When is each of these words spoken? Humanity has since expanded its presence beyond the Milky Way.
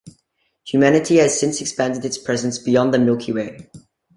Humanity 0.65 1.17
has 1.17 1.39
since 1.39 1.61
expanded 1.61 2.03
its 2.05 2.17
presence 2.17 2.57
beyond 2.57 2.91
the 2.91 2.97
Milky 2.97 3.33
Way. 3.33 3.69